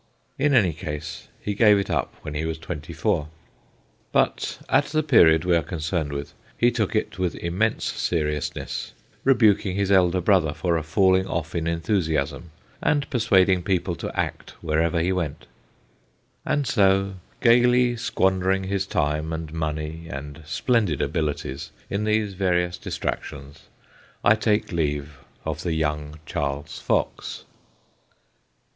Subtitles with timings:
[0.39, 3.27] In any case, he gave it up when he was twenty four.
[4.11, 8.93] But at the period we are concerned with he took it with immense seriousness,
[9.23, 12.49] rebuking his elder 232 THE GHOSTS OF PICCADILLY brother for a falling off in enthusiasm
[12.81, 15.45] and persuading people to act wherever he went.
[16.47, 23.67] And so, gaily squandering his time and money and splendid abilities in these various distractions,
[24.23, 27.43] I take my leave of the young Charles Fox.